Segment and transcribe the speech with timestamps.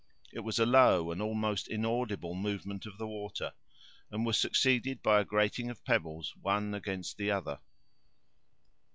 [0.33, 3.53] It was a low and almost inaudible movement of the water,
[4.09, 7.59] and was succeeded by a grating of pebbles one against the other.